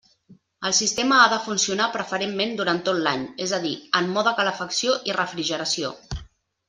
El 0.69 0.71
sistema 0.77 1.17
ha 1.25 1.27
de 1.33 1.37
funcionar 1.47 1.89
preferentment 1.97 2.55
durant 2.61 2.81
tot 2.87 3.03
l'any, 3.09 3.27
és 3.47 3.53
a 3.59 3.63
dir, 3.67 3.75
en 4.01 4.09
mode 4.17 4.37
calefacció 4.41 4.97
i 5.13 5.17
refrigeració. 5.19 5.93